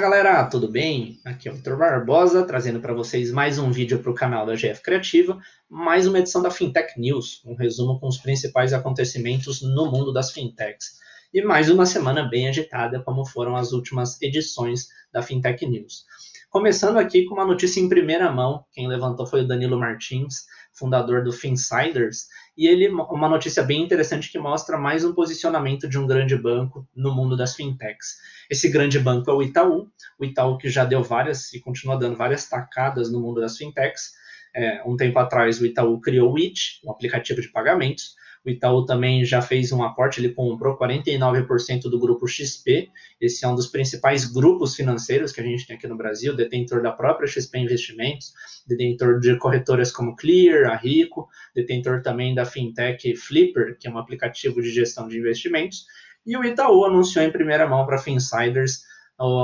Galera, 0.00 0.42
tudo 0.46 0.66
bem? 0.66 1.20
Aqui 1.26 1.46
é 1.46 1.52
o 1.52 1.54
Vitor 1.54 1.76
Barbosa, 1.76 2.42
trazendo 2.46 2.80
para 2.80 2.94
vocês 2.94 3.30
mais 3.30 3.58
um 3.58 3.70
vídeo 3.70 3.98
para 3.98 4.10
o 4.10 4.14
canal 4.14 4.46
da 4.46 4.54
GF 4.54 4.80
Criativa, 4.82 5.38
mais 5.68 6.06
uma 6.06 6.18
edição 6.18 6.40
da 6.40 6.50
Fintech 6.50 6.98
News, 6.98 7.42
um 7.44 7.54
resumo 7.54 8.00
com 8.00 8.08
os 8.08 8.16
principais 8.16 8.72
acontecimentos 8.72 9.60
no 9.60 9.90
mundo 9.90 10.10
das 10.10 10.32
fintechs. 10.32 10.98
E 11.34 11.42
mais 11.42 11.68
uma 11.68 11.84
semana 11.84 12.22
bem 12.22 12.48
agitada, 12.48 13.02
como 13.02 13.26
foram 13.26 13.54
as 13.54 13.72
últimas 13.72 14.20
edições 14.22 14.88
da 15.12 15.20
Fintech 15.20 15.66
News. 15.66 16.06
Começando 16.50 16.98
aqui 16.98 17.26
com 17.26 17.34
uma 17.34 17.46
notícia 17.46 17.78
em 17.78 17.88
primeira 17.88 18.28
mão, 18.28 18.64
quem 18.72 18.88
levantou 18.88 19.24
foi 19.24 19.42
o 19.42 19.46
Danilo 19.46 19.78
Martins, 19.78 20.46
fundador 20.72 21.22
do 21.22 21.30
Finsiders, 21.30 22.26
e 22.58 22.66
ele 22.66 22.88
uma 22.88 23.28
notícia 23.28 23.62
bem 23.62 23.80
interessante 23.80 24.32
que 24.32 24.36
mostra 24.36 24.76
mais 24.76 25.04
um 25.04 25.14
posicionamento 25.14 25.88
de 25.88 25.96
um 25.96 26.08
grande 26.08 26.36
banco 26.36 26.84
no 26.92 27.14
mundo 27.14 27.36
das 27.36 27.54
fintechs. 27.54 28.16
Esse 28.50 28.68
grande 28.68 28.98
banco 28.98 29.30
é 29.30 29.32
o 29.32 29.40
Itaú, 29.40 29.86
o 30.18 30.24
Itaú 30.24 30.58
que 30.58 30.68
já 30.68 30.84
deu 30.84 31.04
várias 31.04 31.52
e 31.52 31.60
continua 31.60 31.96
dando 31.96 32.16
várias 32.16 32.48
tacadas 32.48 33.12
no 33.12 33.20
mundo 33.20 33.40
das 33.40 33.56
fintechs. 33.56 34.10
É, 34.52 34.82
um 34.84 34.96
tempo 34.96 35.20
atrás 35.20 35.60
o 35.60 35.66
Itaú 35.66 36.00
criou 36.00 36.32
o 36.32 36.36
It, 36.36 36.80
um 36.84 36.90
aplicativo 36.90 37.40
de 37.40 37.52
pagamentos, 37.52 38.16
o 38.44 38.48
Itaú 38.48 38.86
também 38.86 39.22
já 39.24 39.42
fez 39.42 39.70
um 39.70 39.82
aporte, 39.82 40.18
ele 40.18 40.32
comprou 40.32 40.78
49% 40.78 41.82
do 41.82 41.98
grupo 41.98 42.26
XP. 42.26 42.90
Esse 43.20 43.44
é 43.44 43.48
um 43.48 43.54
dos 43.54 43.66
principais 43.66 44.24
grupos 44.24 44.74
financeiros 44.74 45.30
que 45.30 45.40
a 45.40 45.44
gente 45.44 45.66
tem 45.66 45.76
aqui 45.76 45.86
no 45.86 45.96
Brasil, 45.96 46.34
detentor 46.34 46.82
da 46.82 46.90
própria 46.90 47.28
XP 47.28 47.58
Investimentos, 47.58 48.32
detentor 48.66 49.20
de 49.20 49.36
corretoras 49.36 49.92
como 49.92 50.16
Clear, 50.16 50.70
a 50.70 50.76
Rico, 50.76 51.28
detentor 51.54 52.00
também 52.02 52.34
da 52.34 52.46
fintech 52.46 53.14
Flipper, 53.14 53.76
que 53.78 53.86
é 53.86 53.90
um 53.90 53.98
aplicativo 53.98 54.62
de 54.62 54.70
gestão 54.70 55.06
de 55.06 55.18
investimentos. 55.18 55.84
E 56.26 56.34
o 56.36 56.44
Itaú 56.44 56.84
anunciou 56.86 57.24
em 57.24 57.30
primeira 57.30 57.68
mão 57.68 57.84
para 57.84 57.98
Finsiders 57.98 58.84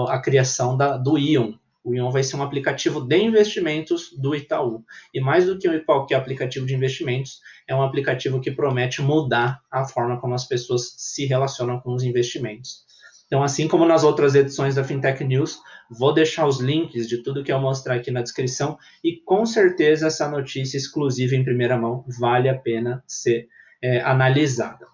a 0.08 0.18
criação 0.20 0.74
da, 0.74 0.96
do 0.96 1.18
Ion, 1.18 1.52
o 1.86 1.94
Ion 1.94 2.10
vai 2.10 2.24
ser 2.24 2.36
um 2.36 2.42
aplicativo 2.42 3.00
de 3.00 3.16
investimentos 3.16 4.10
do 4.18 4.34
Itaú. 4.34 4.84
E 5.14 5.20
mais 5.20 5.46
do 5.46 5.56
que 5.56 5.78
qualquer 5.80 6.16
aplicativo 6.16 6.66
de 6.66 6.74
investimentos, 6.74 7.40
é 7.68 7.74
um 7.76 7.80
aplicativo 7.80 8.40
que 8.40 8.50
promete 8.50 9.00
mudar 9.00 9.60
a 9.70 9.84
forma 9.84 10.20
como 10.20 10.34
as 10.34 10.48
pessoas 10.48 10.94
se 10.98 11.26
relacionam 11.26 11.78
com 11.78 11.94
os 11.94 12.02
investimentos. 12.02 12.84
Então, 13.26 13.40
assim 13.40 13.68
como 13.68 13.86
nas 13.86 14.02
outras 14.02 14.34
edições 14.34 14.74
da 14.74 14.82
Fintech 14.82 15.22
News, 15.22 15.60
vou 15.88 16.12
deixar 16.12 16.46
os 16.46 16.58
links 16.58 17.08
de 17.08 17.18
tudo 17.18 17.44
que 17.44 17.52
eu 17.52 17.60
mostrar 17.60 17.94
aqui 17.94 18.10
na 18.10 18.22
descrição 18.22 18.76
e 19.02 19.20
com 19.24 19.46
certeza 19.46 20.08
essa 20.08 20.28
notícia 20.28 20.76
exclusiva 20.76 21.36
em 21.36 21.44
primeira 21.44 21.78
mão 21.78 22.04
vale 22.18 22.48
a 22.48 22.58
pena 22.58 23.02
ser 23.06 23.48
é, 23.80 24.00
analisada. 24.00 24.86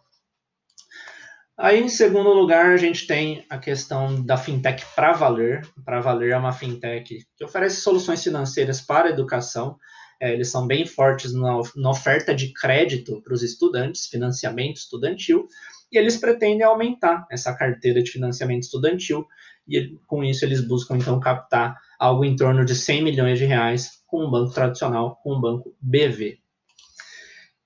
Aí, 1.59 1.81
em 1.81 1.89
segundo 1.89 2.31
lugar, 2.31 2.73
a 2.73 2.77
gente 2.77 3.07
tem 3.07 3.45
a 3.49 3.59
questão 3.59 4.25
da 4.25 4.37
fintech 4.37 4.85
para 4.97 5.13
valer. 5.13 5.69
Para 5.85 6.01
valer 6.01 6.31
é 6.31 6.37
uma 6.37 6.53
fintech 6.53 7.27
que 7.37 7.45
oferece 7.45 7.83
soluções 7.83 8.23
financeiras 8.23 8.81
para 8.81 9.09
a 9.09 9.13
educação. 9.13 9.77
É, 10.21 10.33
eles 10.33 10.49
são 10.49 10.67
bem 10.67 10.87
fortes 10.87 11.35
na, 11.35 11.61
na 11.77 11.91
oferta 11.91 12.35
de 12.35 12.53
crédito 12.53 13.21
para 13.23 13.35
os 13.35 13.43
estudantes, 13.43 14.07
financiamento 14.07 14.77
estudantil, 14.77 15.47
e 15.91 15.99
eles 15.99 16.17
pretendem 16.17 16.63
aumentar 16.63 17.27
essa 17.31 17.53
carteira 17.55 18.03
de 18.03 18.11
financiamento 18.11 18.63
estudantil, 18.63 19.27
e 19.69 19.97
com 20.07 20.25
isso 20.25 20.45
eles 20.45 20.67
buscam 20.67 20.97
então 20.97 21.21
captar 21.21 21.77
algo 21.99 22.25
em 22.25 22.35
torno 22.35 22.65
de 22.65 22.75
100 22.75 23.03
milhões 23.03 23.39
de 23.39 23.45
reais 23.45 24.03
com 24.07 24.25
um 24.25 24.31
banco 24.31 24.55
tradicional, 24.55 25.21
com 25.23 25.35
um 25.35 25.41
banco 25.41 25.77
BV. 25.81 26.42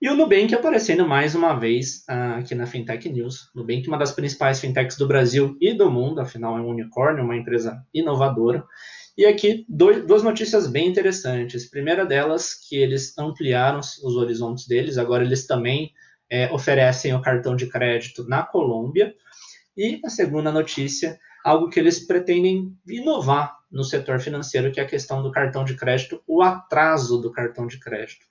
E 0.07 0.09
o 0.09 0.15
Nubank 0.15 0.55
aparecendo 0.55 1.05
mais 1.05 1.35
uma 1.35 1.59
vez 1.59 2.05
uh, 2.09 2.39
aqui 2.39 2.55
na 2.55 2.65
Fintech 2.65 3.09
News. 3.09 3.51
Nubank, 3.53 3.89
uma 3.89 3.99
das 3.99 4.13
principais 4.13 4.61
fintechs 4.61 4.97
do 4.97 5.09
Brasil 5.09 5.57
e 5.61 5.75
do 5.75 5.91
mundo, 5.91 6.21
afinal 6.21 6.57
é 6.57 6.61
um 6.61 6.69
unicórnio, 6.69 7.25
uma 7.25 7.37
empresa 7.37 7.85
inovadora. 7.93 8.65
E 9.19 9.27
aqui 9.27 9.67
dois, 9.69 10.07
duas 10.07 10.23
notícias 10.23 10.69
bem 10.69 10.87
interessantes. 10.87 11.69
Primeira 11.69 12.07
delas, 12.07 12.55
que 12.55 12.77
eles 12.77 13.19
ampliaram 13.19 13.81
os 13.81 14.15
horizontes 14.15 14.69
deles, 14.69 14.97
agora 14.97 15.25
eles 15.25 15.45
também 15.45 15.91
é, 16.31 16.53
oferecem 16.53 17.13
o 17.13 17.21
cartão 17.21 17.57
de 17.57 17.67
crédito 17.67 18.29
na 18.29 18.45
Colômbia. 18.45 19.13
E 19.77 20.01
a 20.05 20.09
segunda 20.09 20.53
notícia, 20.53 21.19
algo 21.45 21.69
que 21.69 21.81
eles 21.81 21.99
pretendem 21.99 22.73
inovar 22.87 23.57
no 23.69 23.83
setor 23.83 24.21
financeiro, 24.21 24.71
que 24.71 24.79
é 24.79 24.85
a 24.85 24.89
questão 24.89 25.21
do 25.21 25.33
cartão 25.33 25.65
de 25.65 25.75
crédito, 25.75 26.23
o 26.29 26.43
atraso 26.43 27.21
do 27.21 27.33
cartão 27.33 27.67
de 27.67 27.81
crédito. 27.81 28.25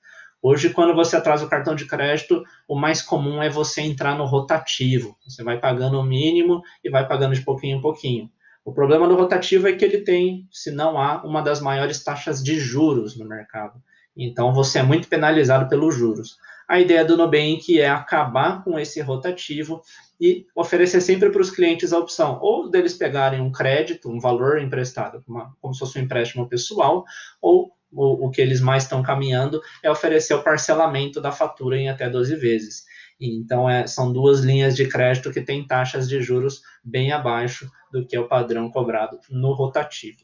Hoje, 0.47 0.69
quando 0.69 0.94
você 0.94 1.16
atrasa 1.16 1.44
o 1.44 1.50
cartão 1.50 1.73
de 1.73 1.88
crédito, 1.88 2.44
o 2.67 2.75
mais 2.75 3.01
comum 3.01 3.41
é 3.41 3.50
você 3.50 3.81
entrar 3.81 4.16
no 4.16 4.25
rotativo. 4.25 5.17
Você 5.28 5.44
vai 5.44 5.59
pagando 5.59 6.00
o 6.00 6.03
mínimo 6.03 6.61
e 6.83 6.89
vai 6.91 7.07
pagando 7.07 7.33
de 7.33 7.41
pouquinho 7.41 7.79
em 7.79 7.81
pouquinho. 7.81 8.29
O 8.63 8.72
problema 8.72 9.07
do 9.07 9.16
rotativo 9.16 9.67
é 9.67 9.73
que 9.73 9.83
ele 9.83 10.01
tem, 10.01 10.47
se 10.51 10.69
não 10.69 11.00
há, 11.00 11.23
uma 11.25 11.41
das 11.41 11.59
maiores 11.59 12.03
taxas 12.03 12.44
de 12.44 12.59
juros 12.59 13.17
no 13.17 13.28
mercado. 13.28 13.81
Então, 14.16 14.53
você 14.53 14.80
é 14.80 14.84
muito 14.84 15.08
penalizado 15.08 15.68
pelos 15.68 15.96
juros. 15.96 16.38
A 16.68 16.80
ideia 16.80 17.06
do 17.06 17.16
Nubank 17.16 17.80
é 17.80 17.88
acabar 17.88 18.64
com 18.64 18.80
esse 18.80 19.00
rotativo 19.02 19.81
e 20.20 20.46
oferecer 20.56 21.02
sempre 21.02 21.30
para 21.30 21.42
os 21.42 21.52
clientes 21.52 21.94
a 21.94 22.00
opção 22.00 22.40
ou 22.42 22.70
deles 22.70 22.94
pegarem 22.94 23.42
um 23.42 23.52
crédito, 23.52 24.09
um 24.09 24.20
valor 24.20 24.59
emprestado, 24.59 25.24
uma, 25.28 25.54
como 25.62 25.74
se 25.74 25.80
fosse 25.80 26.00
um 26.00 26.02
empréstimo 26.02 26.48
pessoal, 26.48 27.06
ou 27.40 27.72
o, 27.92 28.28
o 28.28 28.31
que 28.31 28.42
eles 28.42 28.62
mais 28.62 28.84
estão 28.84 29.04
caminhando 29.04 29.62
é 29.84 29.92
oferecer 29.92 30.34
o 30.34 30.42
parcelamento 30.44 31.22
da 31.22 31.31
fatura 31.31 31.78
em 31.78 31.90
até 31.90 32.09
12 32.09 32.36
vezes. 32.36 32.84
Então, 33.20 33.70
é, 33.70 33.88
são 33.88 34.12
duas 34.12 34.42
linhas 34.42 34.75
de 34.75 34.88
crédito 34.88 35.31
que 35.31 35.42
têm 35.42 35.66
taxas 35.66 36.08
de 36.08 36.22
juros 36.22 36.62
bem 36.84 37.12
abaixo 37.12 37.70
do 37.92 38.06
que 38.06 38.16
é 38.16 38.20
o 38.20 38.28
padrão 38.28 38.70
cobrado 38.70 39.20
no 39.30 39.54
rotativo. 39.54 40.18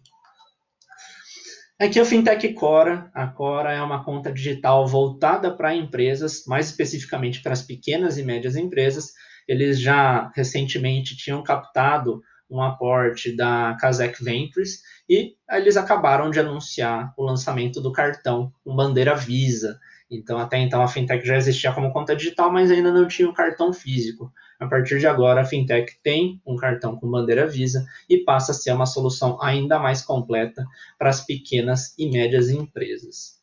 Aqui 1.81 1.97
é 1.97 2.01
o 2.03 2.05
Fintech 2.05 2.53
Cora. 2.53 3.09
A 3.11 3.25
Cora 3.25 3.73
é 3.73 3.81
uma 3.81 4.03
conta 4.03 4.31
digital 4.31 4.85
voltada 4.85 5.49
para 5.49 5.73
empresas, 5.73 6.43
mais 6.45 6.67
especificamente 6.67 7.41
para 7.41 7.53
as 7.53 7.63
pequenas 7.63 8.19
e 8.19 8.23
médias 8.23 8.55
empresas. 8.55 9.13
Eles 9.47 9.81
já 9.81 10.29
recentemente 10.35 11.17
tinham 11.17 11.41
captado 11.41 12.21
um 12.47 12.61
aporte 12.61 13.35
da 13.35 13.75
Kazakh 13.81 14.23
Ventures 14.23 14.83
e 15.09 15.33
eles 15.49 15.75
acabaram 15.75 16.29
de 16.29 16.39
anunciar 16.39 17.15
o 17.17 17.23
lançamento 17.23 17.81
do 17.81 17.91
cartão 17.91 18.53
com 18.63 18.75
bandeira 18.75 19.15
Visa. 19.15 19.79
Então, 20.11 20.37
até 20.37 20.57
então, 20.57 20.81
a 20.81 20.89
fintech 20.89 21.25
já 21.25 21.37
existia 21.37 21.71
como 21.71 21.93
conta 21.93 22.13
digital, 22.13 22.51
mas 22.51 22.69
ainda 22.69 22.91
não 22.91 23.07
tinha 23.07 23.29
o 23.29 23.33
cartão 23.33 23.71
físico. 23.71 24.29
A 24.59 24.67
partir 24.67 24.99
de 24.99 25.07
agora, 25.07 25.41
a 25.41 25.45
fintech 25.45 25.97
tem 26.03 26.41
um 26.45 26.57
cartão 26.57 26.97
com 26.97 27.09
bandeira 27.09 27.47
Visa 27.47 27.85
e 28.09 28.17
passa 28.17 28.51
a 28.51 28.55
ser 28.55 28.73
uma 28.73 28.85
solução 28.85 29.41
ainda 29.41 29.79
mais 29.79 30.01
completa 30.01 30.65
para 30.99 31.09
as 31.09 31.25
pequenas 31.25 31.97
e 31.97 32.11
médias 32.11 32.49
empresas. 32.49 33.39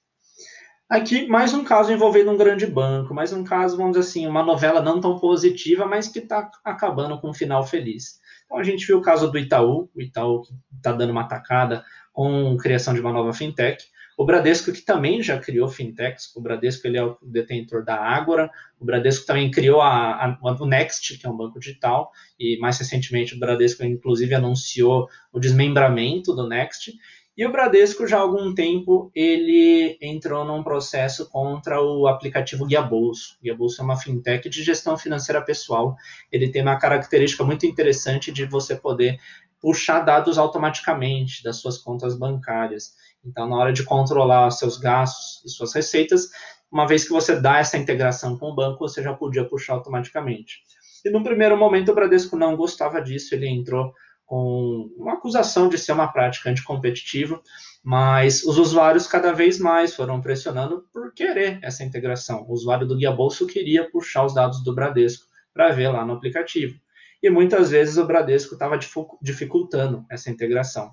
Aqui, 0.90 1.26
mais 1.26 1.54
um 1.54 1.64
caso 1.64 1.92
envolvendo 1.92 2.30
um 2.30 2.36
grande 2.36 2.66
banco, 2.66 3.14
mais 3.14 3.32
um 3.32 3.42
caso, 3.44 3.76
vamos 3.76 3.96
dizer 3.96 4.08
assim, 4.08 4.26
uma 4.26 4.42
novela 4.42 4.80
não 4.80 5.00
tão 5.00 5.18
positiva, 5.18 5.86
mas 5.86 6.08
que 6.08 6.18
está 6.18 6.50
acabando 6.64 7.18
com 7.18 7.30
um 7.30 7.34
final 7.34 7.66
feliz. 7.66 8.20
Então 8.44 8.58
a 8.58 8.62
gente 8.62 8.86
viu 8.86 8.98
o 8.98 9.02
caso 9.02 9.30
do 9.30 9.38
Itaú, 9.38 9.90
o 9.94 10.00
Itaú 10.00 10.42
que 10.42 10.54
está 10.76 10.92
dando 10.92 11.10
uma 11.10 11.22
atacada 11.22 11.84
com 12.12 12.52
a 12.52 12.62
criação 12.62 12.94
de 12.94 13.00
uma 13.00 13.12
nova 13.12 13.32
fintech. 13.32 13.84
O 14.18 14.24
Bradesco, 14.24 14.72
que 14.72 14.82
também 14.82 15.22
já 15.22 15.38
criou 15.38 15.68
fintechs, 15.68 16.34
o 16.34 16.40
Bradesco 16.40 16.88
ele 16.88 16.98
é 16.98 17.04
o 17.04 17.16
detentor 17.22 17.84
da 17.84 17.94
Ágora, 17.94 18.50
o 18.80 18.84
Bradesco 18.84 19.24
também 19.24 19.48
criou 19.48 19.80
a, 19.80 20.24
a, 20.24 20.38
o 20.42 20.66
Next, 20.66 21.16
que 21.16 21.24
é 21.24 21.30
um 21.30 21.36
banco 21.36 21.60
digital, 21.60 22.10
e 22.36 22.58
mais 22.58 22.76
recentemente 22.78 23.36
o 23.36 23.38
Bradesco 23.38 23.84
inclusive 23.84 24.34
anunciou 24.34 25.08
o 25.32 25.38
desmembramento 25.38 26.34
do 26.34 26.48
Next, 26.48 26.92
e 27.36 27.46
o 27.46 27.52
Bradesco, 27.52 28.08
já 28.08 28.18
há 28.18 28.22
algum 28.22 28.52
tempo, 28.52 29.12
ele 29.14 29.96
entrou 30.02 30.44
num 30.44 30.64
processo 30.64 31.30
contra 31.30 31.80
o 31.80 32.08
aplicativo 32.08 32.66
Guia 32.66 32.82
Bolso. 32.82 33.38
Guia 33.40 33.54
Bolso 33.54 33.80
é 33.80 33.84
uma 33.84 33.96
fintech 33.96 34.48
de 34.48 34.60
gestão 34.64 34.98
financeira 34.98 35.40
pessoal. 35.40 35.94
Ele 36.32 36.50
tem 36.50 36.62
uma 36.62 36.80
característica 36.80 37.44
muito 37.44 37.64
interessante 37.64 38.32
de 38.32 38.44
você 38.44 38.74
poder 38.74 39.20
puxar 39.60 40.00
dados 40.00 40.36
automaticamente 40.36 41.42
das 41.42 41.58
suas 41.58 41.78
contas 41.78 42.18
bancárias. 42.18 42.94
Então, 43.24 43.48
na 43.48 43.56
hora 43.56 43.72
de 43.72 43.84
controlar 43.84 44.50
seus 44.50 44.78
gastos 44.78 45.44
e 45.44 45.50
suas 45.50 45.72
receitas, 45.74 46.28
uma 46.70 46.86
vez 46.86 47.04
que 47.04 47.10
você 47.10 47.40
dá 47.40 47.58
essa 47.58 47.78
integração 47.78 48.38
com 48.38 48.50
o 48.50 48.54
banco, 48.54 48.86
você 48.86 49.02
já 49.02 49.14
podia 49.14 49.44
puxar 49.44 49.74
automaticamente. 49.74 50.58
E 51.04 51.10
no 51.10 51.22
primeiro 51.22 51.56
momento, 51.56 51.90
o 51.90 51.94
Bradesco 51.94 52.36
não 52.36 52.56
gostava 52.56 53.00
disso, 53.00 53.34
ele 53.34 53.48
entrou 53.48 53.92
com 54.26 54.90
uma 54.98 55.14
acusação 55.14 55.68
de 55.68 55.78
ser 55.78 55.92
uma 55.92 56.12
prática 56.12 56.50
anticompetitiva, 56.50 57.40
mas 57.82 58.44
os 58.44 58.58
usuários 58.58 59.06
cada 59.06 59.32
vez 59.32 59.58
mais 59.58 59.94
foram 59.94 60.20
pressionando 60.20 60.84
por 60.92 61.14
querer 61.14 61.58
essa 61.62 61.82
integração. 61.82 62.44
O 62.46 62.52
usuário 62.52 62.86
do 62.86 62.96
Guia 62.96 63.10
Bolso 63.10 63.46
queria 63.46 63.90
puxar 63.90 64.26
os 64.26 64.34
dados 64.34 64.62
do 64.62 64.74
Bradesco 64.74 65.24
para 65.54 65.72
ver 65.72 65.88
lá 65.88 66.04
no 66.04 66.12
aplicativo. 66.12 66.78
E 67.22 67.30
muitas 67.30 67.70
vezes 67.70 67.96
o 67.96 68.06
Bradesco 68.06 68.52
estava 68.52 68.78
dificultando 69.22 70.04
essa 70.10 70.30
integração. 70.30 70.92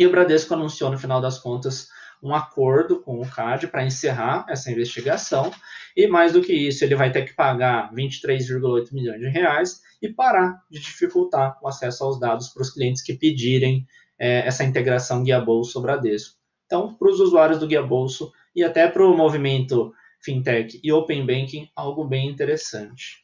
E 0.00 0.06
o 0.06 0.10
Bradesco 0.10 0.54
anunciou, 0.54 0.90
no 0.90 0.96
final 0.96 1.20
das 1.20 1.38
contas, 1.38 1.90
um 2.22 2.34
acordo 2.34 3.02
com 3.02 3.20
o 3.20 3.30
CAD 3.30 3.66
para 3.66 3.84
encerrar 3.84 4.46
essa 4.48 4.72
investigação, 4.72 5.52
e 5.94 6.06
mais 6.06 6.32
do 6.32 6.40
que 6.40 6.54
isso, 6.54 6.82
ele 6.82 6.94
vai 6.94 7.12
ter 7.12 7.26
que 7.26 7.34
pagar 7.34 7.92
23,8 7.92 8.94
milhões 8.94 9.20
de 9.20 9.28
reais 9.28 9.82
e 10.00 10.08
parar 10.08 10.58
de 10.70 10.80
dificultar 10.80 11.58
o 11.62 11.68
acesso 11.68 12.02
aos 12.02 12.18
dados 12.18 12.48
para 12.48 12.62
os 12.62 12.70
clientes 12.70 13.02
que 13.02 13.12
pedirem 13.12 13.86
é, 14.18 14.46
essa 14.46 14.64
integração 14.64 15.22
Guia 15.22 15.38
Bolso 15.38 15.82
Bradesco. 15.82 16.38
Então, 16.64 16.94
para 16.94 17.10
os 17.10 17.20
usuários 17.20 17.58
do 17.58 17.66
Guia 17.66 17.82
Bolso 17.82 18.32
e 18.56 18.64
até 18.64 18.88
para 18.88 19.06
o 19.06 19.14
movimento 19.14 19.92
fintech 20.18 20.80
e 20.82 20.90
open 20.90 21.26
banking, 21.26 21.68
algo 21.76 22.04
bem 22.04 22.26
interessante. 22.26 23.22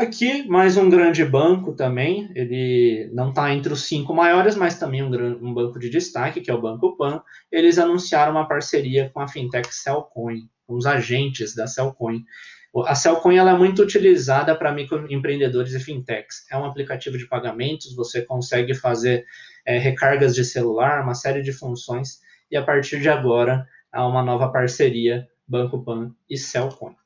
Aqui, 0.00 0.48
mais 0.48 0.78
um 0.78 0.88
grande 0.88 1.22
banco 1.26 1.74
também, 1.74 2.32
ele 2.34 3.10
não 3.12 3.28
está 3.28 3.52
entre 3.52 3.70
os 3.70 3.82
cinco 3.82 4.14
maiores, 4.14 4.56
mas 4.56 4.78
também 4.78 5.02
um, 5.02 5.08
um, 5.46 5.52
banco 5.52 5.78
de 5.78 5.90
destaque, 5.90 6.40
que 6.40 6.50
é 6.50 6.54
o 6.54 6.60
Banco 6.60 6.96
Pan. 6.96 7.22
Eles 7.52 7.78
anunciaram 7.78 8.32
uma 8.32 8.48
parceria 8.48 9.10
com 9.12 9.20
a 9.20 9.28
fintech 9.28 9.68
Cellcoin, 9.70 10.48
com 10.66 10.74
os 10.74 10.86
agentes 10.86 11.54
da 11.54 11.66
Cellcoin. 11.66 12.24
A 12.86 12.94
Cellcoin 12.94 13.36
é 13.36 13.54
muito 13.54 13.82
utilizada 13.82 14.56
para 14.56 14.72
microempreendedores 14.72 15.74
e 15.74 15.80
fintechs. 15.80 16.46
É 16.50 16.56
um 16.56 16.64
aplicativo 16.64 17.18
de 17.18 17.28
pagamentos, 17.28 17.94
você 17.94 18.22
consegue 18.22 18.72
fazer 18.72 19.26
é, 19.66 19.76
recargas 19.76 20.34
de 20.34 20.46
celular, 20.46 21.02
uma 21.02 21.14
série 21.14 21.42
de 21.42 21.52
funções, 21.52 22.20
e 22.50 22.56
a 22.56 22.62
partir 22.62 23.02
de 23.02 23.10
agora 23.10 23.68
há 23.92 24.06
uma 24.06 24.22
nova 24.22 24.50
parceria 24.50 25.28
Banco 25.46 25.84
Pan 25.84 26.10
e 26.26 26.38
Cellcoin. 26.38 26.96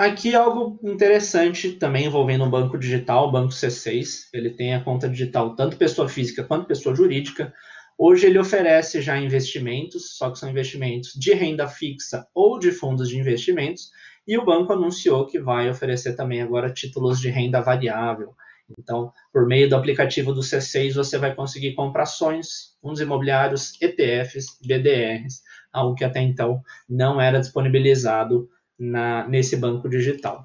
Aqui 0.00 0.34
algo 0.34 0.80
interessante 0.82 1.72
também 1.72 2.06
envolvendo 2.06 2.42
um 2.42 2.48
banco 2.48 2.78
digital, 2.78 3.28
o 3.28 3.30
Banco 3.30 3.52
C6. 3.52 4.30
Ele 4.32 4.48
tem 4.48 4.74
a 4.74 4.82
conta 4.82 5.06
digital 5.06 5.54
tanto 5.54 5.76
pessoa 5.76 6.08
física 6.08 6.42
quanto 6.42 6.66
pessoa 6.66 6.96
jurídica. 6.96 7.52
Hoje 7.98 8.26
ele 8.26 8.38
oferece 8.38 9.02
já 9.02 9.18
investimentos, 9.18 10.16
só 10.16 10.30
que 10.30 10.38
são 10.38 10.48
investimentos 10.48 11.12
de 11.12 11.34
renda 11.34 11.68
fixa 11.68 12.26
ou 12.34 12.58
de 12.58 12.72
fundos 12.72 13.10
de 13.10 13.18
investimentos, 13.18 13.90
e 14.26 14.38
o 14.38 14.44
banco 14.46 14.72
anunciou 14.72 15.26
que 15.26 15.38
vai 15.38 15.68
oferecer 15.68 16.16
também 16.16 16.40
agora 16.40 16.72
títulos 16.72 17.20
de 17.20 17.28
renda 17.28 17.60
variável. 17.60 18.34
Então, 18.78 19.12
por 19.30 19.46
meio 19.46 19.68
do 19.68 19.76
aplicativo 19.76 20.32
do 20.32 20.40
C6, 20.40 20.94
você 20.94 21.18
vai 21.18 21.34
conseguir 21.34 21.74
comprar 21.74 22.04
ações, 22.04 22.74
fundos 22.80 23.02
imobiliários, 23.02 23.76
ETFs, 23.82 24.58
BDRs, 24.66 25.42
algo 25.70 25.94
que 25.94 26.04
até 26.04 26.22
então 26.22 26.62
não 26.88 27.20
era 27.20 27.38
disponibilizado 27.38 28.48
na, 28.80 29.28
nesse 29.28 29.56
banco 29.56 29.88
digital. 29.88 30.42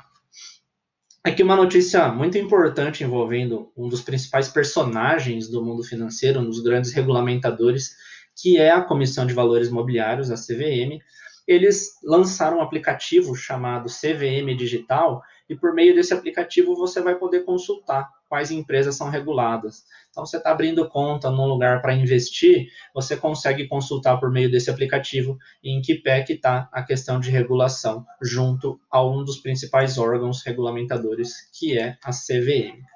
Aqui 1.24 1.42
uma 1.42 1.56
notícia 1.56 2.08
muito 2.10 2.38
importante 2.38 3.04
envolvendo 3.04 3.72
um 3.76 3.90
dos 3.90 4.02
principais 4.02 4.48
personagens 4.48 5.48
do 5.48 5.64
mundo 5.64 5.84
financeiro, 5.84 6.40
um 6.40 6.46
dos 6.46 6.62
grandes 6.62 6.94
regulamentadores, 6.94 7.96
que 8.40 8.58
é 8.58 8.70
a 8.70 8.82
Comissão 8.82 9.26
de 9.26 9.34
Valores 9.34 9.72
Mobiliários, 9.72 10.30
a 10.30 10.36
CVM. 10.36 11.00
Eles 11.48 12.00
lançaram 12.04 12.58
um 12.58 12.62
aplicativo 12.62 13.36
chamado 13.36 13.88
CVM 13.90 14.56
Digital, 14.58 15.22
e 15.48 15.56
por 15.56 15.74
meio 15.74 15.94
desse 15.94 16.14
aplicativo 16.14 16.76
você 16.76 17.02
vai 17.02 17.16
poder 17.16 17.46
consultar 17.46 18.10
quais 18.28 18.50
empresas 18.50 18.96
são 18.96 19.10
reguladas. 19.10 19.86
Então, 20.10 20.26
você 20.26 20.38
está 20.38 20.52
abrindo 20.52 20.88
conta 20.90 21.30
num 21.30 21.46
lugar 21.46 21.82
para 21.82 21.94
investir, 21.94 22.68
você 22.94 23.16
consegue 23.16 23.68
consultar 23.68 24.20
por 24.20 24.32
meio 24.32 24.50
desse 24.50 24.70
aplicativo 24.70 25.38
em 25.64 25.82
que 25.82 25.96
pé 25.96 26.24
que 26.24 26.34
está 26.34 26.68
a 26.72 26.82
questão 26.82 27.20
de 27.20 27.30
regulação, 27.30 28.06
junto 28.22 28.80
a 28.90 29.06
um 29.06 29.24
dos 29.24 29.38
principais 29.38 29.98
órgãos 29.98 30.44
regulamentadores, 30.44 31.50
que 31.54 31.78
é 31.78 31.98
a 32.04 32.12
CVM. 32.12 32.95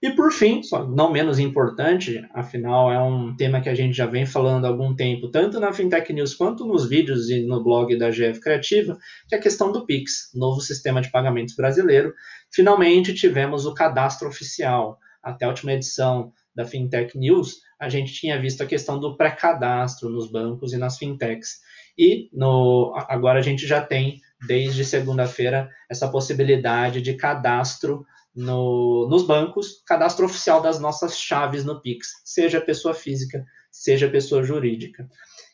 E 0.00 0.12
por 0.12 0.32
fim, 0.32 0.62
só 0.62 0.86
não 0.86 1.10
menos 1.10 1.40
importante, 1.40 2.24
afinal 2.32 2.92
é 2.92 3.02
um 3.02 3.34
tema 3.34 3.60
que 3.60 3.68
a 3.68 3.74
gente 3.74 3.96
já 3.96 4.06
vem 4.06 4.24
falando 4.24 4.64
há 4.64 4.68
algum 4.68 4.94
tempo, 4.94 5.28
tanto 5.28 5.58
na 5.58 5.72
Fintech 5.72 6.12
News 6.12 6.34
quanto 6.34 6.64
nos 6.64 6.88
vídeos 6.88 7.28
e 7.30 7.44
no 7.44 7.64
blog 7.64 7.98
da 7.98 8.08
GF 8.08 8.40
Criativa, 8.40 8.96
que 9.28 9.34
é 9.34 9.38
a 9.38 9.40
questão 9.40 9.72
do 9.72 9.84
Pix, 9.84 10.30
novo 10.34 10.60
sistema 10.60 11.02
de 11.02 11.10
pagamentos 11.10 11.56
brasileiro. 11.56 12.14
Finalmente 12.52 13.12
tivemos 13.12 13.66
o 13.66 13.74
cadastro 13.74 14.28
oficial. 14.28 14.98
Até 15.20 15.44
a 15.44 15.48
última 15.48 15.72
edição 15.72 16.32
da 16.54 16.64
Fintech 16.64 17.18
News, 17.18 17.56
a 17.80 17.88
gente 17.88 18.12
tinha 18.12 18.40
visto 18.40 18.62
a 18.62 18.66
questão 18.66 19.00
do 19.00 19.16
pré-cadastro 19.16 20.08
nos 20.08 20.30
bancos 20.30 20.72
e 20.72 20.76
nas 20.76 20.96
fintechs. 20.96 21.58
E 21.98 22.28
no, 22.32 22.94
agora 23.08 23.40
a 23.40 23.42
gente 23.42 23.66
já 23.66 23.80
tem, 23.80 24.20
desde 24.46 24.84
segunda-feira, 24.84 25.68
essa 25.90 26.08
possibilidade 26.08 27.02
de 27.02 27.14
cadastro 27.14 28.06
no, 28.38 29.08
nos 29.10 29.26
bancos, 29.26 29.82
cadastro 29.84 30.24
oficial 30.24 30.62
das 30.62 30.78
nossas 30.78 31.18
chaves 31.18 31.64
no 31.64 31.80
Pix, 31.80 32.22
seja 32.24 32.60
pessoa 32.60 32.94
física, 32.94 33.44
seja 33.68 34.08
pessoa 34.08 34.44
jurídica. 34.44 35.08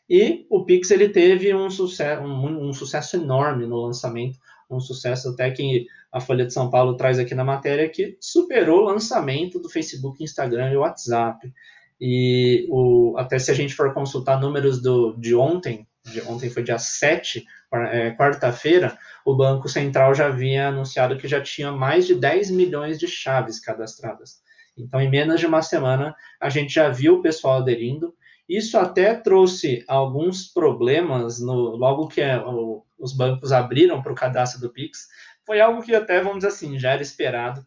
E 0.09 0.47
o 0.51 0.67
Pix 0.67 0.91
ele 0.91 1.09
teve 1.09 1.55
um 1.55 1.71
sucesso, 1.71 2.23
um, 2.23 2.69
um 2.69 2.73
sucesso 2.75 3.17
enorme 3.17 3.67
no 3.67 3.81
lançamento, 3.87 4.39
um 4.71 4.81
sucesso 4.81 5.31
até 5.31 5.51
que 5.51 5.87
a 6.13 6.21
Folha 6.21 6.45
de 6.45 6.53
São 6.53 6.69
Paulo 6.69 6.95
traz 6.95 7.19
aqui 7.19 7.35
na 7.35 7.43
matéria, 7.43 7.89
que 7.89 8.19
superou 8.21 8.81
o 8.81 8.85
lançamento 8.85 9.59
do 9.59 9.71
Facebook, 9.71 10.23
Instagram 10.23 10.71
e 10.71 10.77
WhatsApp. 10.77 11.51
E 11.99 12.67
o, 12.69 13.15
até 13.17 13.39
se 13.39 13.51
a 13.51 13.55
gente 13.55 13.75
for 13.75 13.95
consultar 13.95 14.39
números 14.39 14.83
do, 14.83 15.17
de 15.17 15.35
ontem, 15.35 15.87
ontem 16.27 16.51
foi 16.51 16.63
dia 16.63 16.79
7, 16.79 17.47
é, 17.91 18.11
quarta-feira, 18.13 18.97
o 19.25 19.35
Banco 19.35 19.69
Central 19.69 20.15
já 20.15 20.27
havia 20.27 20.69
anunciado 20.69 21.17
que 21.17 21.27
já 21.27 21.41
tinha 21.41 21.73
mais 21.73 22.07
de 22.07 22.15
10 22.15 22.51
milhões 22.51 22.99
de 22.99 23.09
chaves 23.09 23.59
cadastradas. 23.59 24.43
Então, 24.77 25.01
em 25.01 25.09
menos 25.09 25.41
de 25.41 25.47
uma 25.47 25.63
semana, 25.63 26.15
a 26.41 26.49
gente 26.51 26.75
já 26.75 26.89
viu 26.89 27.15
o 27.15 27.23
pessoal 27.23 27.59
aderindo. 27.59 28.15
Isso 28.49 28.77
até 28.77 29.15
trouxe 29.15 29.85
alguns 29.89 30.47
problemas 30.53 31.41
no, 31.41 31.77
logo 31.77 32.09
que 32.09 32.21
é, 32.21 32.39
o, 32.39 32.85
os 32.99 33.17
bancos 33.17 33.53
abriram 33.53 34.03
para 34.03 34.13
o 34.13 34.17
cadastro 34.17 34.61
do 34.61 34.71
Pix. 34.71 35.09
Foi 35.47 35.61
algo 35.61 35.83
que 35.83 35.95
até, 35.95 36.21
vamos 36.21 36.39
dizer 36.39 36.49
assim, 36.49 36.79
já 36.79 36.93
era 36.93 37.03
esperado. 37.03 37.65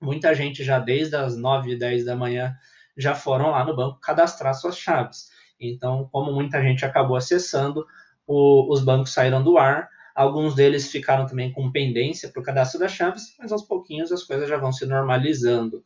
Muita 0.00 0.34
gente 0.34 0.62
já 0.64 0.78
desde 0.78 1.16
as 1.16 1.36
9 1.36 1.72
e 1.72 1.78
10 1.78 2.04
da 2.04 2.16
manhã 2.16 2.54
já 2.96 3.14
foram 3.14 3.50
lá 3.50 3.64
no 3.64 3.76
banco 3.76 4.00
cadastrar 4.00 4.54
suas 4.54 4.78
chaves. 4.78 5.28
Então, 5.60 6.08
como 6.12 6.32
muita 6.32 6.62
gente 6.62 6.84
acabou 6.84 7.16
acessando, 7.16 7.86
o, 8.26 8.72
os 8.72 8.82
bancos 8.84 9.12
saíram 9.12 9.42
do 9.42 9.58
ar, 9.58 9.88
alguns 10.14 10.54
deles 10.54 10.90
ficaram 10.90 11.26
também 11.26 11.52
com 11.52 11.72
pendência 11.72 12.28
para 12.28 12.40
o 12.40 12.44
cadastro 12.44 12.78
das 12.80 12.92
chaves, 12.92 13.34
mas 13.38 13.52
aos 13.52 13.62
pouquinhos 13.62 14.12
as 14.12 14.22
coisas 14.22 14.48
já 14.48 14.56
vão 14.56 14.72
se 14.72 14.84
normalizando. 14.86 15.84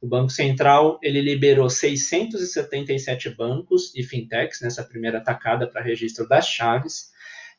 O 0.00 0.06
Banco 0.06 0.30
Central 0.30 0.98
ele 1.02 1.20
liberou 1.20 1.70
677 1.70 3.30
bancos 3.30 3.94
e 3.94 4.02
fintechs 4.02 4.60
nessa 4.60 4.84
primeira 4.84 5.20
tacada 5.20 5.66
para 5.66 5.80
registro 5.80 6.28
das 6.28 6.46
chaves. 6.46 7.10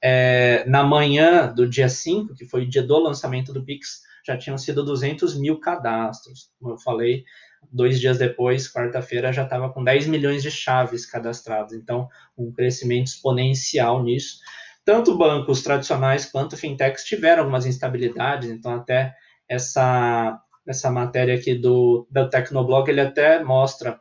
É, 0.01 0.63
na 0.67 0.83
manhã 0.83 1.51
do 1.51 1.67
dia 1.67 1.89
5, 1.89 2.35
que 2.35 2.45
foi 2.45 2.63
o 2.63 2.69
dia 2.69 2.83
do 2.83 2.99
lançamento 2.99 3.51
do 3.51 3.63
Pix, 3.63 4.03
já 4.25 4.37
tinham 4.37 4.57
sido 4.57 4.83
200 4.83 5.39
mil 5.39 5.59
cadastros. 5.59 6.51
Como 6.59 6.73
eu 6.73 6.77
falei, 6.77 7.23
dois 7.71 7.99
dias 7.99 8.17
depois, 8.17 8.71
quarta-feira, 8.71 9.33
já 9.33 9.43
estava 9.43 9.69
com 9.69 9.83
10 9.83 10.07
milhões 10.07 10.41
de 10.41 10.51
chaves 10.51 11.05
cadastradas. 11.05 11.73
Então, 11.73 12.07
um 12.37 12.51
crescimento 12.51 13.07
exponencial 13.07 14.03
nisso. 14.03 14.39
Tanto 14.83 15.17
bancos 15.17 15.63
tradicionais 15.63 16.25
quanto 16.25 16.55
fintechs 16.55 17.03
tiveram 17.03 17.43
algumas 17.43 17.65
instabilidades, 17.65 18.49
então 18.49 18.75
até 18.75 19.15
essa, 19.49 20.39
essa 20.67 20.91
matéria 20.91 21.35
aqui 21.35 21.55
do, 21.55 22.07
do 22.09 22.29
Tecnoblog, 22.29 22.89
ele 22.89 23.01
até 23.01 23.43
mostra 23.43 23.99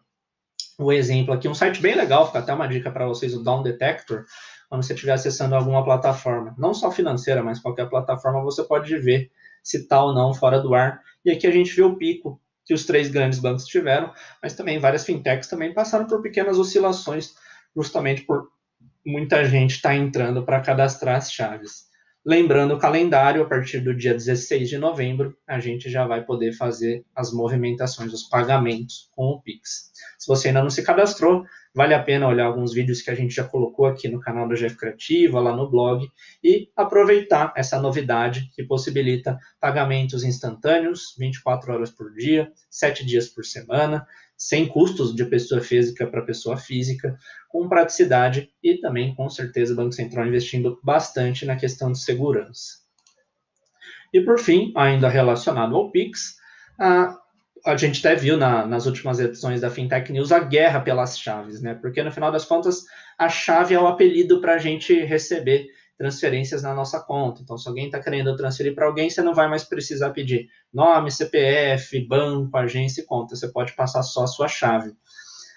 o 0.78 0.92
exemplo 0.92 1.33
aqui, 1.33 1.49
um 1.49 1.54
site 1.54 1.80
bem 1.80 1.94
legal, 1.94 2.26
fica 2.26 2.40
até 2.40 2.52
uma 2.52 2.66
dica 2.66 2.90
para 2.90 3.06
vocês, 3.06 3.35
o 3.35 3.42
Down 3.42 3.62
Detector, 3.62 4.25
quando 4.68 4.83
você 4.83 4.92
estiver 4.92 5.12
acessando 5.12 5.54
alguma 5.54 5.85
plataforma, 5.85 6.54
não 6.59 6.75
só 6.75 6.90
financeira, 6.90 7.42
mas 7.42 7.61
qualquer 7.61 7.88
plataforma, 7.88 8.42
você 8.42 8.62
pode 8.62 8.97
ver 8.99 9.30
se 9.62 9.78
está 9.78 10.04
ou 10.04 10.12
não 10.12 10.35
fora 10.35 10.61
do 10.61 10.75
ar. 10.75 11.00
E 11.25 11.30
aqui 11.30 11.47
a 11.47 11.50
gente 11.50 11.75
vê 11.75 11.83
o 11.83 11.97
pico 11.97 12.40
que 12.64 12.75
os 12.75 12.85
três 12.85 13.09
grandes 13.09 13.38
bancos 13.38 13.66
tiveram, 13.66 14.12
mas 14.42 14.54
também 14.54 14.78
várias 14.78 15.04
fintechs 15.04 15.49
também 15.49 15.75
passaram 15.75 16.06
por 16.06 16.23
pequenas 16.23 16.59
oscilações, 16.59 17.35
justamente 17.76 18.23
por 18.23 18.49
muita 19.04 19.44
gente 19.44 19.73
estar 19.76 19.90
tá 19.90 19.97
entrando 19.97 20.44
para 20.44 20.61
cadastrar 20.61 21.16
as 21.16 21.33
chaves. 21.33 21.94
Lembrando 22.26 22.73
o 22.73 22.78
calendário, 22.78 23.43
a 23.43 23.45
partir 23.47 23.81
do 23.81 23.95
dia 23.95 24.14
16 24.14 24.71
de 24.71 24.78
novembro, 24.78 25.37
a 25.47 25.61
gente 25.61 25.90
já 25.90 26.07
vai 26.07 26.25
poder 26.25 26.52
fazer 26.52 27.04
as 27.14 27.31
movimentações, 27.31 28.14
os 28.14 28.23
pagamentos 28.23 29.11
com 29.14 29.25
o 29.25 29.43
Pix. 29.43 29.93
Se 30.19 30.26
você 30.26 30.49
ainda 30.49 30.62
não 30.62 30.71
se 30.71 30.83
cadastrou, 30.83 31.45
vale 31.75 31.93
a 31.93 32.02
pena 32.02 32.26
olhar 32.26 32.47
alguns 32.47 32.73
vídeos 32.73 33.02
que 33.02 33.11
a 33.11 33.14
gente 33.14 33.35
já 33.35 33.45
colocou 33.45 33.85
aqui 33.85 34.09
no 34.09 34.21
canal 34.21 34.49
do 34.49 34.54
Jeff 34.54 34.75
Criativa, 34.75 35.38
lá 35.38 35.54
no 35.54 35.71
blog, 35.71 36.09
e 36.43 36.71
aproveitar 36.75 37.52
essa 37.54 37.78
novidade 37.78 38.49
que 38.54 38.64
possibilita 38.64 39.37
pagamentos 39.61 40.25
instantâneos, 40.25 41.14
24 41.19 41.75
horas 41.75 41.90
por 41.90 42.11
dia, 42.14 42.50
7 42.71 43.04
dias 43.04 43.28
por 43.28 43.45
semana, 43.45 44.07
sem 44.37 44.67
custos 44.67 45.14
de 45.14 45.25
pessoa 45.25 45.61
física 45.61 46.07
para 46.07 46.23
pessoa 46.23 46.57
física, 46.57 47.17
com 47.49 47.69
praticidade 47.69 48.50
e 48.62 48.76
também, 48.79 49.14
com 49.14 49.29
certeza, 49.29 49.73
o 49.73 49.76
Banco 49.76 49.93
Central 49.93 50.26
investindo 50.26 50.79
bastante 50.83 51.47
na 51.47 51.57
questão 51.57 51.93
de 51.93 51.99
segurança. 51.99 52.85
E 54.12 54.21
por 54.21 54.38
fim, 54.38 54.73
ainda 54.76 55.09
relacionado 55.09 55.75
ao 55.75 55.91
Pix, 55.91 56.37
a, 56.79 57.17
a 57.67 57.76
gente 57.76 58.07
até 58.07 58.14
viu 58.14 58.37
na, 58.37 58.67
nas 58.67 58.87
últimas 58.87 59.19
edições 59.19 59.61
da 59.61 59.71
Fintech 59.71 60.12
News 60.12 60.31
a 60.31 60.38
guerra 60.38 60.81
pelas 60.81 61.19
chaves, 61.19 61.61
né? 61.61 61.75
Porque 61.75 62.03
no 62.03 62.12
final 62.12 62.31
das 62.31 62.45
contas, 62.45 62.85
a 63.19 63.29
chave 63.29 63.75
é 63.75 63.81
o 63.81 63.87
apelido 63.87 64.41
para 64.41 64.55
a 64.55 64.59
gente 64.59 64.95
receber 65.03 65.67
transferências 65.97 66.63
na 66.63 66.75
nossa 66.75 67.01
conta. 67.01 67.41
Então, 67.43 67.57
se 67.57 67.69
alguém 67.69 67.87
está 67.87 68.01
querendo 68.01 68.37
transferir 68.37 68.75
para 68.75 68.87
alguém, 68.87 69.09
você 69.09 69.23
não 69.23 69.35
vai 69.35 69.49
mais 69.49 69.65
precisar 69.65 70.11
pedir 70.11 70.49
nome, 70.73 71.11
CPF, 71.11 72.01
banco, 72.07 72.57
agência 72.57 73.03
e 73.03 73.05
conta. 73.05 73.37
Você 73.37 73.49
pode 73.49 73.75
passar 73.75 74.03
só 74.03 74.25
a 74.25 74.27
sua 74.29 74.49
chave. 74.49 74.95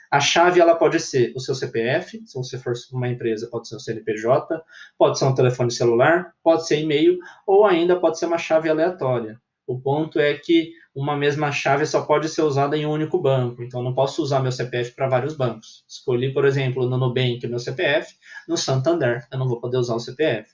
A 0.09 0.21
chave 0.21 0.61
ela 0.61 0.75
pode 0.75 0.99
ser 0.99 1.33
o 1.35 1.39
seu 1.39 1.53
CPF, 1.53 2.21
se 2.25 2.35
você 2.35 2.57
for 2.57 2.73
uma 2.93 3.09
empresa, 3.09 3.49
pode 3.51 3.67
ser 3.67 3.75
o 3.75 3.79
CNPJ, 3.79 4.63
pode 4.97 5.19
ser 5.19 5.25
um 5.25 5.35
telefone 5.35 5.69
celular, 5.69 6.33
pode 6.41 6.65
ser 6.65 6.79
e-mail, 6.79 7.17
ou 7.45 7.65
ainda 7.65 7.99
pode 7.99 8.17
ser 8.17 8.25
uma 8.25 8.37
chave 8.37 8.69
aleatória. 8.69 9.37
O 9.65 9.77
ponto 9.77 10.17
é 10.17 10.33
que 10.33 10.71
uma 10.97 11.15
mesma 11.15 11.51
chave 11.51 11.85
só 11.85 12.01
pode 12.01 12.27
ser 12.27 12.41
usada 12.41 12.75
em 12.75 12.85
um 12.85 12.91
único 12.91 13.21
banco. 13.21 13.61
Então, 13.61 13.83
não 13.83 13.93
posso 13.93 14.21
usar 14.23 14.39
meu 14.39 14.51
CPF 14.51 14.95
para 14.95 15.07
vários 15.07 15.35
bancos. 15.35 15.85
Escolhi, 15.87 16.33
por 16.33 16.43
exemplo, 16.43 16.89
no 16.89 16.97
Nubank 16.97 17.45
meu 17.47 17.59
CPF, 17.59 18.15
no 18.47 18.57
Santander 18.57 19.27
eu 19.31 19.37
não 19.37 19.47
vou 19.47 19.61
poder 19.61 19.77
usar 19.77 19.93
o 19.93 19.99
CPF. 19.99 20.49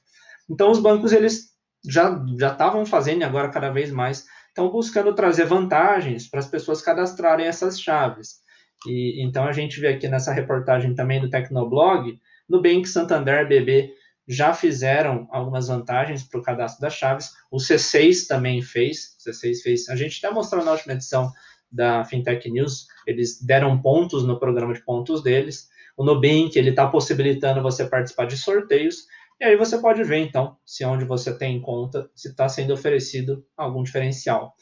Então, 0.50 0.70
os 0.70 0.80
bancos 0.80 1.14
eles 1.14 1.54
já 1.88 2.22
já 2.38 2.52
estavam 2.52 2.86
fazendo 2.86 3.22
e 3.22 3.24
agora 3.24 3.50
cada 3.50 3.70
vez 3.70 3.92
mais 3.92 4.26
estão 4.50 4.70
buscando 4.70 5.16
trazer 5.16 5.46
vantagens 5.46 6.30
para 6.30 6.40
as 6.40 6.48
pessoas 6.48 6.82
cadastrarem 6.82 7.46
essas 7.46 7.80
chaves. 7.80 8.42
E 8.86 9.24
então 9.24 9.46
a 9.46 9.54
gente 9.54 9.80
vê 9.80 9.88
aqui 9.88 10.08
nessa 10.08 10.34
reportagem 10.34 10.94
também 10.94 11.22
do 11.22 11.30
Tecnoblog, 11.30 12.20
Nubank, 12.50 12.86
Santander, 12.86 13.48
BB 13.48 13.94
já 14.28 14.54
fizeram 14.54 15.28
algumas 15.32 15.68
vantagens 15.68 16.24
para 16.24 16.40
o 16.40 16.44
cadastro 16.44 16.82
das 16.82 16.94
chaves. 16.94 17.32
O 17.52 17.58
C6 17.58 18.28
também 18.28 18.62
fez. 18.62 19.16
O 19.26 19.30
C6 19.30 19.62
fez. 19.62 19.90
A 19.90 19.96
gente 19.96 20.24
até 20.24 20.34
mostrou 20.34 20.64
na 20.64 20.72
última 20.72 20.94
edição 20.94 21.32
da 21.74 22.06
Fintech 22.06 22.50
News, 22.52 22.86
eles 23.08 23.42
deram 23.42 23.82
pontos 23.82 24.24
no 24.24 24.40
programa 24.40 24.74
de 24.74 24.86
pontos 24.86 25.24
deles. 25.24 25.68
O 25.98 26.06
Nubank 26.06 26.56
ele 26.56 26.70
está 26.70 26.88
possibilitando 26.88 27.64
você 27.64 27.86
participar 27.86 28.26
de 28.26 28.38
sorteios. 28.38 29.08
E 29.42 29.46
aí 29.46 29.58
você 29.58 29.78
pode 29.80 30.04
ver, 30.04 30.20
então, 30.20 30.56
se 30.64 30.86
onde 30.86 31.04
você 31.04 31.36
tem 31.36 31.60
conta, 31.60 32.10
se 32.16 32.30
está 32.30 32.48
sendo 32.48 32.74
oferecido 32.74 33.44
algum 33.58 33.82
diferencial. 33.82 34.56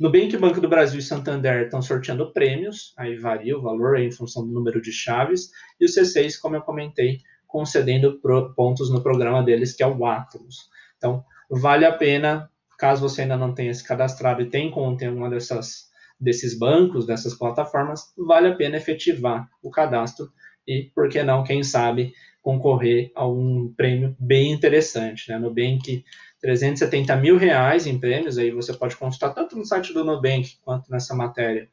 Nubank, 0.00 0.36
Banco 0.36 0.60
do 0.60 0.68
Brasil 0.68 0.98
e 0.98 1.02
Santander 1.02 1.64
estão 1.64 1.80
sorteando 1.80 2.32
prêmios, 2.32 2.92
aí 2.96 3.16
varia 3.16 3.56
o 3.56 3.62
valor 3.62 3.96
em 3.98 4.10
função 4.10 4.44
do 4.44 4.52
número 4.52 4.80
de 4.80 4.90
chaves, 4.90 5.50
e 5.80 5.84
o 5.84 5.88
C6, 5.88 6.38
como 6.40 6.56
eu 6.56 6.62
comentei, 6.62 7.20
concedendo 7.54 8.20
pontos 8.56 8.90
no 8.90 9.00
programa 9.00 9.40
deles, 9.40 9.72
que 9.72 9.84
é 9.84 9.86
o 9.86 10.04
Atlas. 10.04 10.68
Então, 10.96 11.24
vale 11.48 11.84
a 11.84 11.92
pena, 11.92 12.50
caso 12.76 13.00
você 13.00 13.22
ainda 13.22 13.36
não 13.36 13.54
tenha 13.54 13.72
se 13.72 13.86
cadastrado 13.86 14.42
e 14.42 14.50
tem 14.50 14.72
conta 14.72 15.04
em 15.04 15.06
alguma 15.06 15.30
dessas, 15.30 15.88
desses 16.18 16.58
bancos, 16.58 17.06
dessas 17.06 17.32
plataformas, 17.32 18.12
vale 18.18 18.48
a 18.48 18.56
pena 18.56 18.76
efetivar 18.76 19.48
o 19.62 19.70
cadastro 19.70 20.32
e, 20.66 20.90
por 20.92 21.08
que 21.08 21.22
não, 21.22 21.44
quem 21.44 21.62
sabe, 21.62 22.12
concorrer 22.42 23.12
a 23.14 23.24
um 23.24 23.72
prêmio 23.76 24.16
bem 24.18 24.50
interessante. 24.50 25.30
Né? 25.30 25.38
Nubank, 25.38 26.04
370 26.40 27.14
mil 27.18 27.36
reais 27.36 27.86
em 27.86 28.00
prêmios, 28.00 28.36
aí 28.36 28.50
você 28.50 28.72
pode 28.74 28.96
consultar 28.96 29.32
tanto 29.32 29.56
no 29.56 29.64
site 29.64 29.94
do 29.94 30.02
Nubank 30.02 30.56
quanto 30.64 30.90
nessa 30.90 31.14
matéria 31.14 31.68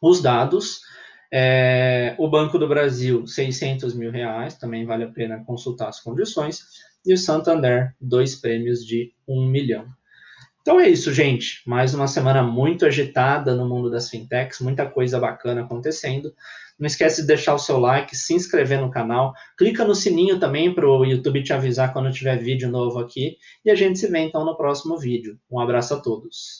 os 0.00 0.22
dados. 0.22 0.82
É, 1.32 2.14
o 2.18 2.28
Banco 2.28 2.58
do 2.58 2.66
Brasil, 2.68 3.26
600 3.26 3.94
mil 3.94 4.10
reais, 4.10 4.56
também 4.56 4.84
vale 4.84 5.04
a 5.04 5.10
pena 5.10 5.44
consultar 5.44 5.88
as 5.88 6.00
condições. 6.00 6.64
E 7.06 7.14
o 7.14 7.18
Santander, 7.18 7.94
dois 8.00 8.34
prêmios 8.34 8.84
de 8.84 9.12
um 9.26 9.46
milhão. 9.46 9.86
Então 10.60 10.78
é 10.78 10.88
isso, 10.88 11.12
gente. 11.12 11.62
Mais 11.66 11.94
uma 11.94 12.06
semana 12.06 12.42
muito 12.42 12.84
agitada 12.84 13.54
no 13.54 13.66
mundo 13.66 13.90
das 13.90 14.10
fintechs, 14.10 14.60
muita 14.60 14.86
coisa 14.86 15.18
bacana 15.18 15.62
acontecendo. 15.62 16.34
Não 16.78 16.86
esquece 16.86 17.22
de 17.22 17.26
deixar 17.26 17.54
o 17.54 17.58
seu 17.58 17.78
like, 17.78 18.16
se 18.16 18.34
inscrever 18.34 18.80
no 18.80 18.90
canal, 18.90 19.32
clica 19.56 19.84
no 19.84 19.94
sininho 19.94 20.38
também 20.38 20.74
para 20.74 20.86
o 20.86 21.04
YouTube 21.04 21.42
te 21.42 21.52
avisar 21.52 21.92
quando 21.92 22.12
tiver 22.12 22.36
vídeo 22.36 22.70
novo 22.70 22.98
aqui. 22.98 23.36
E 23.64 23.70
a 23.70 23.74
gente 23.74 23.98
se 23.98 24.08
vê 24.08 24.18
então 24.18 24.44
no 24.44 24.56
próximo 24.56 24.98
vídeo. 24.98 25.38
Um 25.50 25.60
abraço 25.60 25.94
a 25.94 26.00
todos. 26.00 26.58